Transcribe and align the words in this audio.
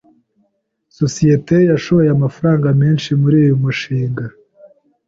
Isosiyete 0.91 1.57
yashoye 1.71 2.07
amafaranga 2.11 2.67
menshi 2.81 3.09
muri 3.21 3.35
uyu 3.43 3.55
mushinga. 3.63 4.25